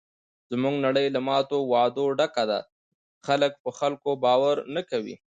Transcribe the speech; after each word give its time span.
زموږ 0.51 0.75
نړۍ 0.85 1.07
له 1.15 1.19
ماتو 1.27 1.57
وعدو 1.71 2.05
ډکه 2.19 2.43
ده. 2.51 2.59
خلک 3.25 3.51
په 3.63 3.69
خلکو 3.79 4.09
باور 4.23 4.55
نه 4.75 4.81
کوي. 4.89 5.15